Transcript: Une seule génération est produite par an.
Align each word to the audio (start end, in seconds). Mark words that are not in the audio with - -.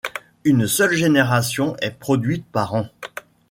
Une 0.45 0.65
seule 0.65 0.95
génération 0.95 1.77
est 1.79 1.91
produite 1.91 2.47
par 2.51 2.73
an. 2.73 2.87